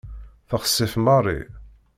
[0.49, 1.39] Texsef Mary.